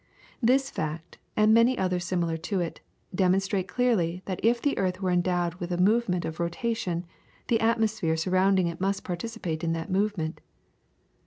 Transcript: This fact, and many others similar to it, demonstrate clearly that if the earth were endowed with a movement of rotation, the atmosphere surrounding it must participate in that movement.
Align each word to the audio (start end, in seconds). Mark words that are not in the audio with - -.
This 0.41 0.71
fact, 0.71 1.19
and 1.37 1.53
many 1.53 1.77
others 1.77 2.05
similar 2.05 2.35
to 2.35 2.59
it, 2.59 2.81
demonstrate 3.13 3.67
clearly 3.67 4.23
that 4.25 4.39
if 4.41 4.59
the 4.59 4.75
earth 4.79 4.99
were 4.99 5.11
endowed 5.11 5.53
with 5.59 5.71
a 5.71 5.77
movement 5.77 6.25
of 6.25 6.39
rotation, 6.39 7.05
the 7.49 7.59
atmosphere 7.61 8.17
surrounding 8.17 8.65
it 8.65 8.81
must 8.81 9.03
participate 9.03 9.63
in 9.63 9.73
that 9.73 9.91
movement. 9.91 10.41